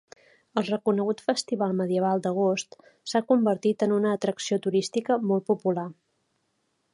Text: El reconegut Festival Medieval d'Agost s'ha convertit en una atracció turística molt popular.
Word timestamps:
El 0.59 0.63
reconegut 0.67 1.19
Festival 1.25 1.75
Medieval 1.81 2.23
d'Agost 2.27 2.73
s'ha 3.11 3.21
convertit 3.33 3.85
en 3.89 3.95
una 3.99 4.15
atracció 4.17 4.59
turística 4.65 5.19
molt 5.33 5.47
popular. 5.53 5.89